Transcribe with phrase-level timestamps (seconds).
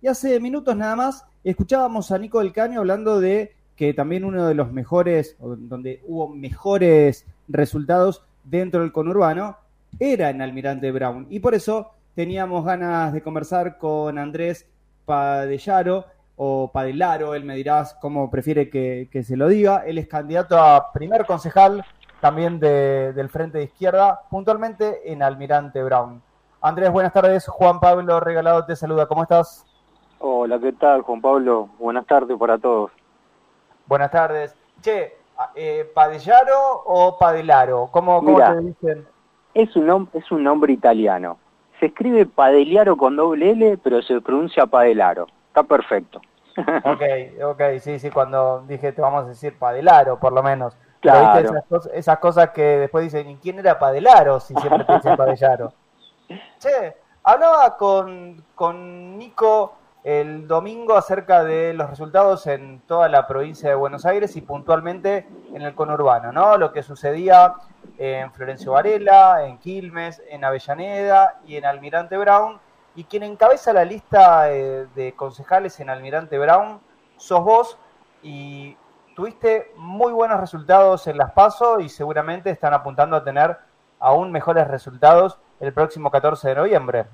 [0.00, 4.46] Y hace minutos nada más escuchábamos a Nico del Caño hablando de que también uno
[4.46, 9.58] de los mejores, donde hubo mejores resultados dentro del conurbano,
[9.98, 11.26] era en Almirante Brown.
[11.28, 14.66] Y por eso teníamos ganas de conversar con Andrés
[15.04, 16.06] Padellaro
[16.36, 19.84] o Padelaro, él me dirás cómo prefiere que, se lo diga.
[19.84, 21.84] Él es candidato a primer concejal
[22.22, 26.22] también del Frente de Izquierda, puntualmente en Almirante Brown.
[26.62, 27.48] Andrés, buenas tardes.
[27.48, 29.06] Juan Pablo Regalado te saluda.
[29.06, 29.64] ¿Cómo estás?
[30.18, 31.70] Hola, ¿qué tal, Juan Pablo?
[31.78, 32.90] Buenas tardes para todos.
[33.86, 34.54] Buenas tardes.
[34.82, 35.16] Che,
[35.54, 37.88] eh, ¿Padellaro o Padelaro?
[37.90, 39.06] ¿Cómo, te dicen?
[39.54, 41.38] Es un, es un nombre italiano.
[41.78, 45.28] Se escribe Padeliaro con doble L, pero se pronuncia Padelaro.
[45.48, 46.20] Está perfecto.
[46.84, 47.02] ok,
[47.42, 50.76] ok, sí, sí, cuando dije te vamos a decir Padelaro, por lo menos.
[51.00, 51.54] Claro.
[51.94, 55.72] Esas, cosas, que después dicen, ¿y quién era Padelaro si siempre te dicen Padellaro?
[56.58, 63.68] Che, hablaba con, con Nico el domingo acerca de los resultados en toda la provincia
[63.68, 66.56] de Buenos Aires y puntualmente en el conurbano, ¿no?
[66.56, 67.54] Lo que sucedía
[67.98, 72.60] en Florencio Varela, en Quilmes, en Avellaneda y en Almirante Brown.
[72.94, 76.80] Y quien encabeza la lista eh, de concejales en Almirante Brown
[77.16, 77.78] sos vos
[78.22, 78.76] y
[79.16, 83.58] tuviste muy buenos resultados en las PASO y seguramente están apuntando a tener
[83.98, 87.04] aún mejores resultados el próximo 14 de noviembre.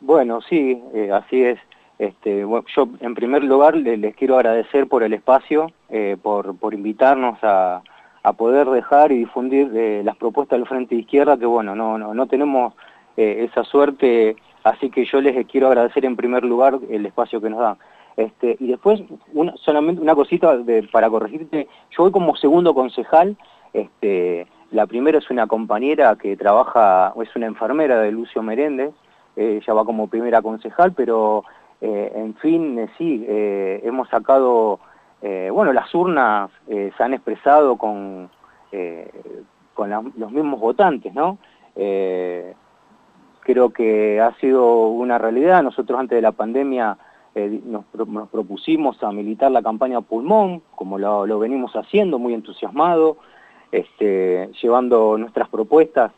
[0.00, 1.58] Bueno, sí, eh, así es.
[1.98, 7.38] Este, yo en primer lugar les, quiero agradecer por el espacio, eh, por, por invitarnos
[7.42, 7.82] a,
[8.22, 11.98] a, poder dejar y difundir eh, las propuestas del Frente de Izquierda, que bueno, no,
[11.98, 12.74] no, no tenemos
[13.14, 17.60] esa suerte, así que yo les quiero agradecer en primer lugar el espacio que nos
[17.60, 17.76] dan.
[18.16, 19.02] Este, y después,
[19.34, 23.36] una, solamente una cosita de, para corregirte, yo voy como segundo concejal,
[23.74, 28.92] este, la primera es una compañera que trabaja, es una enfermera de Lucio Meréndez,
[29.36, 31.44] ella va como primera concejal, pero
[31.80, 34.80] eh, en fin, eh, sí, eh, hemos sacado,
[35.52, 38.28] bueno, las urnas se han expresado con,
[39.72, 41.38] con los mismos votantes, ¿no?
[41.74, 46.98] creo que ha sido una realidad, nosotros antes de la pandemia
[47.64, 47.84] nos,
[48.32, 53.18] propusimos a militar la campaña Pulmón, como lo, lo venimos haciendo, muy entusiasmado,
[53.72, 56.12] este, llevando nuestras propuestas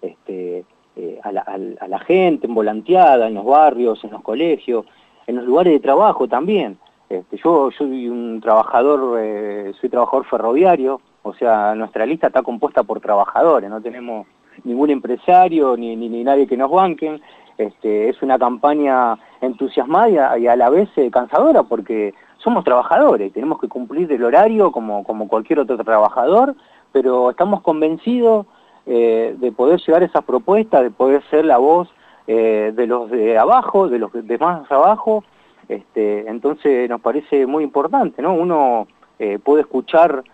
[0.00, 0.64] este,
[0.96, 4.86] eh, a, la, gente en volanteada, en los barrios, en los colegios,
[5.26, 6.78] en los lugares de trabajo también.
[7.08, 12.82] Este, yo, soy un trabajador, eh, soy trabajador ferroviario, o sea, nuestra lista está compuesta
[12.82, 14.26] por trabajadores, no tenemos
[14.64, 17.20] ningún empresario ni, ni, nadie que nos banquen.
[17.58, 23.60] Este, es una campaña entusiasmada y a, la vez eh, cansadora porque somos trabajadores, tenemos
[23.60, 26.54] que cumplir el horario como, como cualquier otro trabajador,
[26.90, 28.46] pero estamos convencidos
[28.86, 31.88] eh, de poder llegar a esas propuestas, de poder ser la voz
[32.26, 35.24] eh, de los de abajo, de los de más abajo,
[35.68, 38.34] este, entonces nos parece muy importante, ¿no?
[38.34, 38.88] Uno
[39.18, 40.24] eh, puede escuchar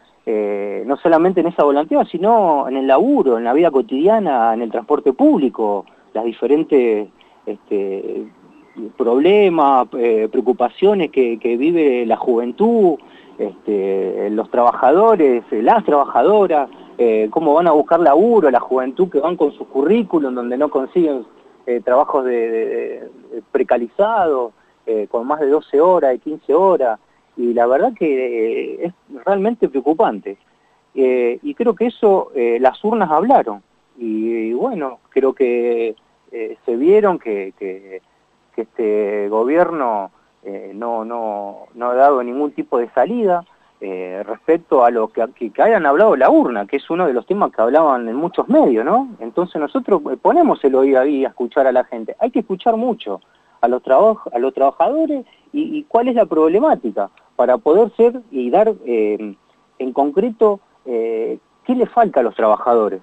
[0.84, 4.70] no solamente en esa volantía, sino en el laburo, en la vida cotidiana, en el
[4.70, 7.08] transporte público, las diferentes
[7.46, 8.26] este,
[8.96, 12.98] problemas, preocupaciones que, que, vive la juventud,
[13.38, 16.68] este, los trabajadores, las trabajadoras,
[17.00, 20.68] eh, cómo van a buscar laburo, la juventud que van con su currículum donde no
[20.68, 21.24] consiguen
[21.64, 23.08] eh, trabajos de,
[23.52, 24.52] precarizados,
[24.84, 26.98] eh, con más de 12 horas, de 15 horas,
[27.36, 28.92] y la verdad que es
[29.24, 30.36] realmente preocupante.
[30.94, 33.62] y creo que eso las urnas hablaron,
[33.96, 35.94] y, bueno, creo que
[36.30, 38.02] se vieron que, que,
[38.58, 40.10] que este gobierno
[40.74, 43.44] no, no, no ha dado ningún tipo de salida,
[43.80, 47.26] eh, respecto a lo que, que, hayan hablado la urna, que es uno de los
[47.26, 49.10] temas que hablaban en muchos medios, ¿no?
[49.20, 52.16] Entonces nosotros eh, ponemos el oído ahí a escuchar a la gente.
[52.18, 53.20] Hay que escuchar mucho
[53.60, 58.74] a los, a los trabajadores y, cuál es la problemática para poder ser y dar
[58.84, 59.36] eh,
[59.78, 63.00] en concreto qué le falta a los trabajadores.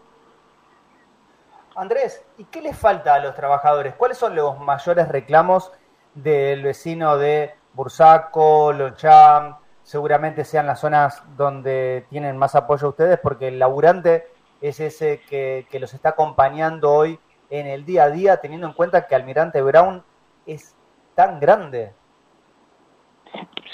[1.75, 3.95] Andrés, ¿y qué le falta a los trabajadores?
[3.95, 5.71] ¿Cuáles son los mayores reclamos
[6.13, 13.49] del vecino de Bursaco, Locham, seguramente sean las zonas donde tienen más apoyo ustedes, porque
[13.49, 14.27] el laburante
[14.61, 17.19] es ese que, los está acompañando hoy
[17.49, 20.03] en el día a día, teniendo en cuenta que Almirante Brown
[20.45, 20.73] es
[21.13, 21.93] tan grande.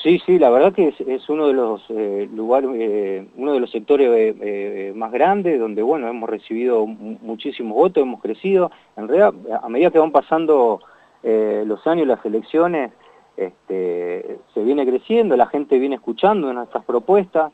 [0.02, 3.70] Sí, sí, la verdad que es, uno de los eh, lugares, eh, uno de los
[3.70, 8.72] sectores eh, más grandes, donde bueno hemos recibido muchísimos votos, hemos crecido.
[8.98, 10.82] En realidad, a medida que van pasando
[11.24, 12.92] los años, las elecciones,
[13.38, 17.52] este, se viene creciendo, la gente viene escuchando nuestras propuestas,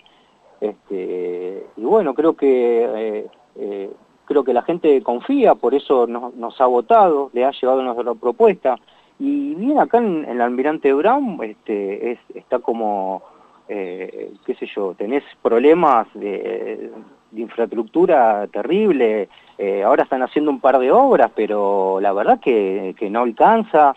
[0.59, 3.92] este, y bueno, creo que, eh, eh,
[4.25, 8.77] creo que la gente confía, por eso nos, ha votado, le ha llevado nuestra propuesta,
[9.19, 13.24] Y bien, acá en, el Almirante Brown este, es, está como,
[13.68, 16.92] eh, qué sé yo, tenés problemas de,
[17.36, 19.28] infraestructura terrible,
[19.58, 23.96] eh, ahora están haciendo un par de obras, pero la verdad que, que no alcanza,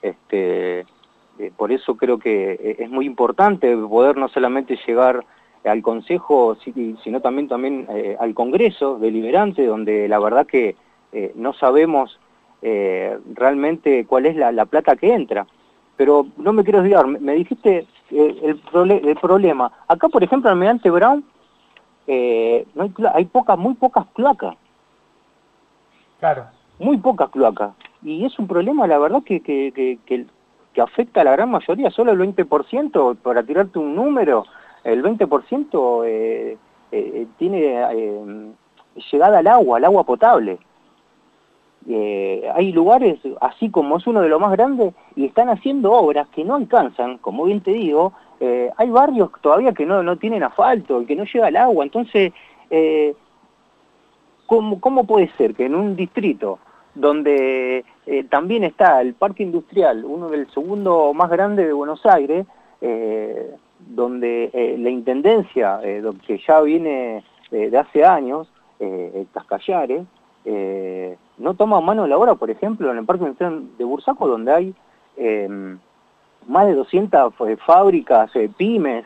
[0.00, 5.24] este, eh, por eso creo que es muy importante poder no solamente llegar
[5.64, 6.56] al Consejo,
[7.04, 7.86] sino también, también
[8.18, 10.74] al Congreso deliberante, donde la verdad que
[11.34, 12.18] no sabemos
[12.62, 15.46] eh, realmente cuál es la, plata que entra.
[15.96, 19.70] Pero no me quiero olvidar, me, dijiste eh, el, el, problema.
[19.86, 21.24] Acá, por ejemplo, en Almirante Brown
[22.06, 24.56] eh, no hay, hay pocas, muy pocas cloacas.
[26.18, 26.46] Claro.
[26.78, 27.72] Muy pocas cloacas.
[28.02, 31.90] Y es un problema, la verdad, que, que, que, que, afecta a la gran mayoría.
[31.90, 34.44] Solo el 20%, para tirarte un número,
[34.84, 36.56] el 20% eh,
[36.90, 37.84] eh, tiene
[39.12, 40.58] llegada al agua, al agua potable.
[41.88, 46.28] Eh, hay lugares, así como es uno de los más grandes, y están haciendo obras
[46.28, 51.04] que no alcanzan, como bien te digo, eh, hay barrios todavía que no, tienen asfalto,
[51.06, 52.32] que no llega el agua, entonces,
[52.70, 53.14] eh,
[54.46, 56.58] ¿cómo, ¿cómo puede ser que en un distrito
[56.94, 57.84] donde
[58.28, 62.44] también está el parque industrial, uno del segundo más grande de Buenos Aires,
[63.78, 65.78] donde la intendencia,
[66.26, 67.22] que ya viene
[67.52, 68.48] de hace años,
[69.32, 70.02] Cascallares,
[70.44, 74.28] eh, no toma mano de la obra, por ejemplo, en el Parque Industrial de Bursaco,
[74.28, 74.74] donde hay
[75.16, 75.78] em,
[76.46, 79.04] más de 200 eh, fábricas, eh, pymes,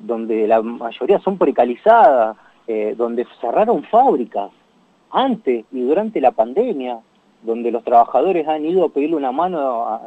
[0.00, 2.38] donde la mayoría son precarizadas,
[2.96, 4.50] donde cerraron fábricas
[5.10, 7.00] antes y durante la pandemia,
[7.42, 10.00] donde los trabajadores han ido a pedirle una mano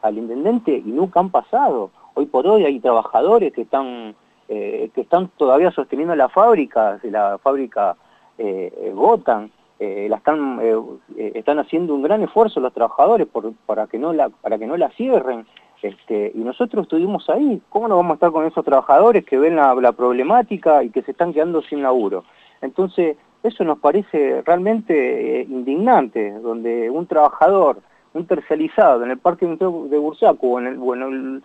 [0.00, 1.90] al intendente y nunca han pasado.
[2.14, 4.14] Hoy por hoy hay trabajadores que están,
[4.48, 7.96] que están todavía sosteniendo la fábrica, la fábrica
[8.36, 9.50] eh, votan,
[9.80, 10.76] eh, la están, eh,
[11.16, 14.66] eh, están haciendo un gran esfuerzo los trabajadores por, para, que no la, para que
[14.66, 15.46] no la cierren.
[15.82, 19.56] Este, y nosotros estuvimos ahí, ¿cómo no vamos a estar con esos trabajadores que ven
[19.56, 22.24] la, problemática y que se están quedando sin laburo?
[22.62, 27.80] Entonces, eso nos parece realmente indignante, donde un trabajador,
[28.14, 31.42] un tercializado en el parque de Bursaco o en el, bueno, el,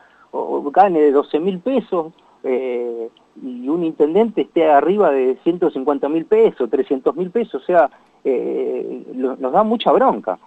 [0.71, 3.09] gane de 12 mil pesos, eh,
[3.41, 7.89] y un intendente esté arriba de 150 mil pesos, 300 mil pesos, o sea,
[8.23, 10.37] eh, nos da mucha bronca.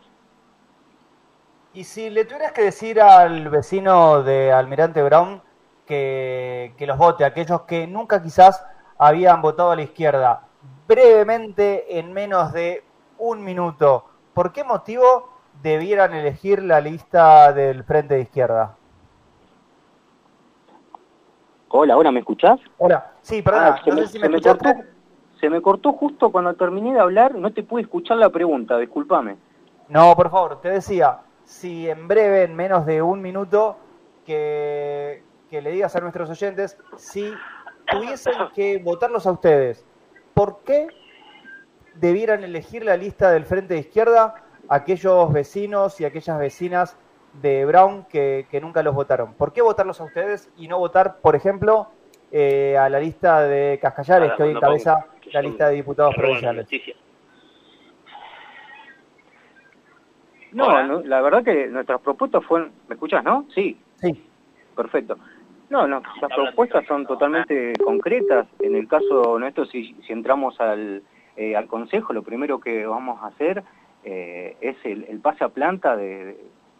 [1.74, 5.40] Y si le tuvieras que decir al vecino de Almirante Brown
[5.86, 8.64] que, que los vote, aquellos que nunca quizás
[8.98, 10.42] habían votado a la izquierda,
[10.86, 12.84] brevemente, en menos de
[13.18, 14.04] un minuto,
[14.34, 15.30] ¿por qué motivo
[15.62, 18.76] debieran elegir la lista del Frente de Izquierda?
[21.68, 22.60] Hola, ¿ahora me escuchás?
[22.76, 24.68] Hola, sí, perdón, ah, se, me, se me cortó,
[25.42, 29.38] se me cortó justo cuando terminé de hablar, no te pude escuchar la pregunta, discúlpame.
[29.88, 33.76] No, por favor, te decía, si en breve, en menos de un minuto,
[34.24, 37.34] que, que le digas a nuestros oyentes, si
[37.90, 39.84] tuviesen que votarlos a ustedes,
[40.32, 40.86] ¿por qué
[41.96, 44.36] debieran elegir la lista del Frente de Izquierda
[44.68, 46.96] aquellos vecinos y aquellas vecinas
[47.42, 49.34] de Brown que, nunca los votaron.
[49.34, 51.88] ¿Por qué votarlos a ustedes y no votar, por ejemplo,
[52.32, 56.66] eh, a la lista de Cascallares, que hoy encabeza la lista de diputados provinciales?
[60.52, 62.72] No, la verdad que nuestras propuestas fueron...
[62.88, 63.46] ¿Me escuchas, no?
[63.54, 63.78] Sí.
[63.96, 64.26] Sí.
[64.74, 65.18] Perfecto.
[65.70, 68.46] No, no, las propuestas son totalmente concretas.
[68.60, 71.02] En el caso nuestro, si, si entramos al,
[71.36, 73.62] eh, al Consejo, lo primero que vamos a hacer
[74.04, 76.36] eh, es el, el, pase a planta de,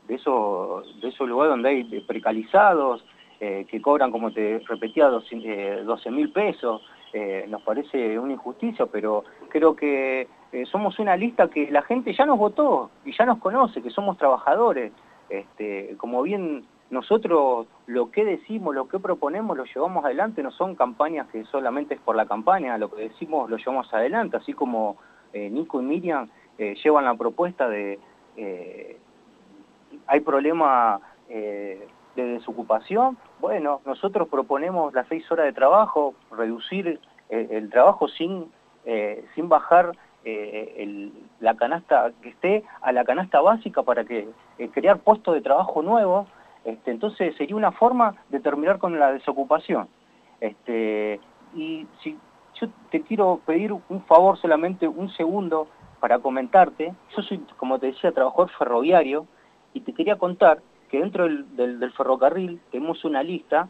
[0.08, 3.04] de esos, de esos lugares donde hay precalizados,
[3.44, 6.80] eh, que cobran, como te repetía, 12 eh, mil pesos,
[7.12, 10.28] eh, nos parece una injusticia, pero creo que
[10.70, 14.16] somos una lista que la gente ya nos votó y ya nos conoce, que somos
[14.16, 14.92] trabajadores.
[15.28, 20.76] Este, como bien nosotros lo que decimos, lo que proponemos, lo llevamos adelante, no son
[20.76, 24.98] campañas que solamente es por la campaña, lo que decimos lo llevamos adelante, así como
[25.34, 27.98] Nico y Miriam llevan la propuesta de
[30.06, 31.00] hay problema
[32.16, 37.00] de desocupación, bueno, nosotros proponemos las seis horas de trabajo, reducir
[37.30, 38.50] eh, el, trabajo sin,
[38.84, 39.92] eh, sin bajar
[41.40, 44.28] la canasta que esté a la canasta básica para que
[44.72, 46.28] crear puestos de trabajo nuevos,
[46.64, 49.88] este, entonces sería una forma de terminar con la desocupación.
[50.40, 51.20] Este,
[51.54, 52.18] y si
[52.60, 55.68] yo te quiero pedir un favor solamente un segundo
[56.00, 59.26] para comentarte, yo soy, como te decía, trabajador ferroviario,
[59.74, 60.60] y te quería contar
[60.92, 63.66] que dentro del, ferrocarril tenemos una lista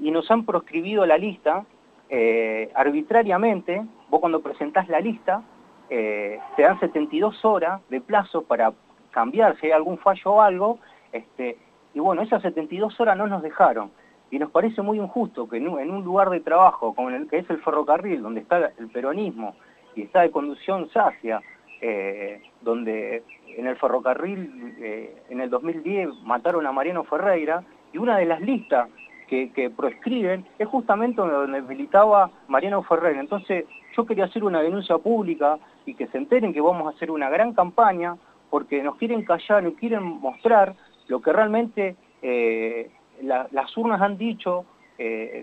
[0.00, 1.64] y nos han proscribido la lista
[2.10, 5.44] eh, arbitrariamente, vos cuando presentás la lista,
[5.88, 8.72] eh, te dan 72 horas de plazo para
[9.12, 10.80] cambiar si hay algún fallo o algo,
[11.12, 11.58] este,
[11.94, 13.92] y bueno, esas 72 horas no nos dejaron.
[14.32, 17.50] Y nos parece muy injusto que en un, lugar de trabajo como el que es
[17.50, 19.54] el ferrocarril, donde está el peronismo
[19.94, 21.40] y está de conducción sacia,
[21.80, 23.22] eh, donde
[23.56, 28.40] en el ferrocarril eh, en el 2010 mataron a Mariano Ferreira, y una de las
[28.40, 28.88] listas
[29.28, 33.20] que, que proscriben es justamente donde militaba Mariano Ferreira.
[33.20, 33.64] Entonces
[33.96, 37.30] yo quería hacer una denuncia pública y que se enteren que vamos a hacer una
[37.30, 38.16] gran campaña
[38.50, 40.74] porque nos quieren callar, nos quieren mostrar
[41.06, 42.90] lo que realmente eh,
[43.22, 44.64] las urnas han dicho,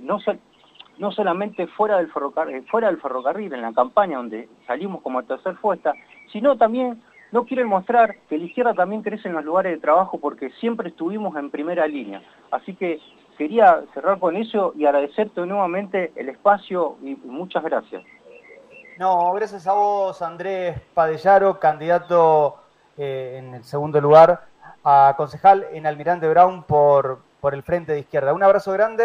[0.02, 0.20] no,
[0.98, 5.56] no solamente fuera del, ferrocarril, fuera del ferrocarril, en la campaña donde salimos como tercer
[5.56, 5.94] fuerza,
[6.32, 7.02] sino también
[7.32, 10.90] no quieren mostrar que la izquierda también crece en los lugares de trabajo porque siempre
[10.90, 12.22] estuvimos en primera línea.
[12.52, 13.00] Así que
[13.38, 18.04] quería cerrar con eso y agradecerte nuevamente el espacio y muchas gracias.
[18.98, 22.56] No, gracias a vos, Andrés Padellaro, candidato
[22.98, 24.46] eh, en el segundo lugar
[24.86, 28.34] a concejal en Almirante Brown por, por el Frente de Izquierda.
[28.34, 29.04] Un abrazo grande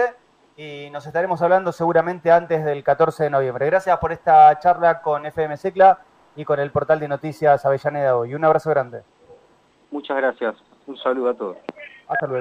[0.57, 3.67] y nos estaremos hablando seguramente antes del 14 de noviembre.
[3.67, 5.99] Gracias por esta charla con FM Secla
[6.37, 8.35] y con el portal de noticias Avellaneda hoy.
[8.35, 9.03] Un abrazo grande.
[9.91, 10.57] Muchas gracias.
[10.87, 11.57] Un saludo a todos.
[12.09, 12.29] Hasta luego.